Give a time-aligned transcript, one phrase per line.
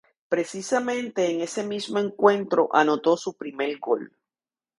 [0.29, 4.11] Precisamente en ese mismo encuentro anotó su primer gol.